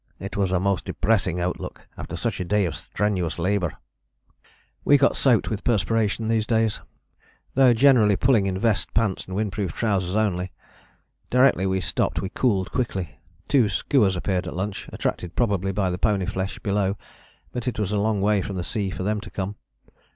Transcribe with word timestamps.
It 0.19 0.35
was 0.35 0.51
a 0.51 0.59
most 0.59 0.85
depressing 0.85 1.39
outlook 1.39 1.87
after 1.95 2.15
such 2.17 2.39
a 2.39 2.43
day 2.43 2.65
of 2.65 2.73
strenuous 2.73 3.37
labour." 3.37 3.77
We 4.83 4.97
got 4.97 5.15
soaked 5.15 5.51
with 5.51 5.63
perspiration 5.63 6.27
these 6.27 6.47
days, 6.47 6.81
though 7.53 7.75
generally 7.75 8.15
pulling 8.15 8.47
in 8.47 8.57
vest, 8.57 8.95
pants, 8.95 9.25
and 9.27 9.35
windproof 9.37 9.73
trousers 9.73 10.15
only. 10.15 10.51
Directly 11.29 11.67
we 11.67 11.81
stopped 11.81 12.19
we 12.19 12.29
cooled 12.29 12.71
quickly. 12.71 13.19
Two 13.47 13.65
skuas 13.69 14.15
appeared 14.17 14.47
at 14.47 14.55
lunch, 14.55 14.89
attracted 14.91 15.35
probably 15.35 15.71
by 15.71 15.91
the 15.91 15.99
pony 15.99 16.25
flesh 16.25 16.57
below, 16.57 16.97
but 17.51 17.67
it 17.67 17.77
was 17.77 17.91
a 17.91 17.99
long 17.99 18.21
way 18.21 18.41
from 18.41 18.55
the 18.55 18.63
sea 18.63 18.89
for 18.89 19.03
them 19.03 19.21
to 19.21 19.29
come. 19.29 19.55